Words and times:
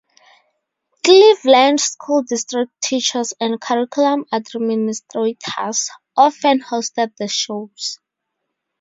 Cleveland 1.03 1.79
school 1.79 2.23
district 2.23 2.71
teachers 2.81 3.35
and 3.39 3.61
curriculum 3.61 4.25
administrators 4.33 5.91
often 6.17 6.59
hosted 6.59 7.15
the 7.17 7.27
shows. 7.27 7.99